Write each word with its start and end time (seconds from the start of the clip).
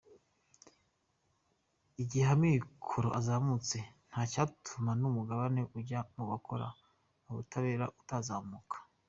Igihe 2.01 2.27
amikoro 2.35 3.09
azamutse 3.19 3.77
nta 4.09 4.21
cyatuma 4.31 4.91
n’umugabane 5.01 5.61
ujya 5.77 5.99
mu 6.15 6.23
bakora 6.29 6.67
mu 7.23 7.31
butabera 7.37 7.85
utazamuka. 8.01 8.75